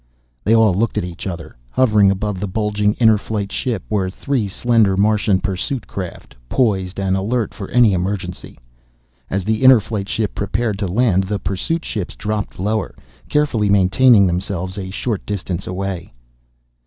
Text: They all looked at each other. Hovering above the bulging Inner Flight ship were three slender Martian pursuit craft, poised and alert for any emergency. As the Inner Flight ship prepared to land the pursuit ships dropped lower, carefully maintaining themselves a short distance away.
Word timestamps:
They 0.43 0.55
all 0.55 0.73
looked 0.73 0.97
at 0.97 1.03
each 1.03 1.27
other. 1.27 1.55
Hovering 1.69 2.09
above 2.09 2.39
the 2.39 2.47
bulging 2.47 2.95
Inner 2.95 3.19
Flight 3.19 3.51
ship 3.51 3.83
were 3.87 4.09
three 4.09 4.47
slender 4.47 4.97
Martian 4.97 5.39
pursuit 5.39 5.85
craft, 5.85 6.35
poised 6.49 6.99
and 6.99 7.15
alert 7.15 7.53
for 7.53 7.69
any 7.69 7.93
emergency. 7.93 8.57
As 9.29 9.43
the 9.43 9.61
Inner 9.63 9.79
Flight 9.79 10.09
ship 10.09 10.33
prepared 10.33 10.79
to 10.79 10.87
land 10.87 11.25
the 11.25 11.37
pursuit 11.37 11.85
ships 11.85 12.15
dropped 12.15 12.59
lower, 12.59 12.95
carefully 13.29 13.69
maintaining 13.69 14.25
themselves 14.25 14.75
a 14.75 14.89
short 14.89 15.23
distance 15.27 15.67
away. 15.67 16.11